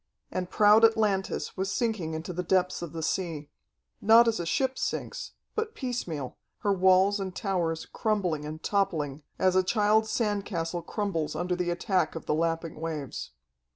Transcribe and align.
And 0.31 0.49
proud 0.49 0.83
Atlantis 0.83 1.55
was 1.55 1.71
sinking 1.71 2.15
into 2.15 2.33
the 2.33 2.41
depths 2.41 2.81
of 2.81 2.91
the 2.91 3.03
sea.... 3.03 3.51
Not 4.01 4.27
as 4.27 4.39
a 4.39 4.47
ship 4.47 4.79
sinks, 4.79 5.33
but 5.53 5.75
piecemeal, 5.75 6.37
her 6.61 6.73
walls 6.73 7.19
and 7.19 7.35
towers 7.35 7.85
crumbling 7.85 8.43
and 8.43 8.63
toppling 8.63 9.21
as 9.37 9.55
a 9.55 9.61
child's 9.61 10.09
sand 10.09 10.43
castle 10.43 10.81
crumbles 10.81 11.35
under 11.35 11.55
the 11.55 11.69
attack 11.69 12.15
of 12.15 12.25
the 12.25 12.33
lapping 12.33 12.79
waves. 12.81 13.29